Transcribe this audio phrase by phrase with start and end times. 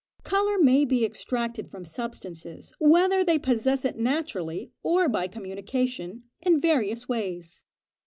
[0.23, 0.55] 593.
[0.55, 6.59] Colour may be extracted from substances, whether they possess it naturally or by communication, in
[6.59, 7.63] various ways.